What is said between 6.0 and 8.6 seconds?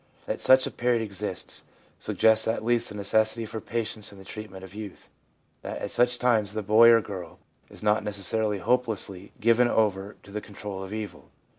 times the boy or girl is not necessarily